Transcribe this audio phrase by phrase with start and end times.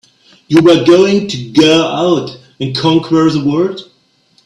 [0.47, 3.87] You were going to go out and conquer the world!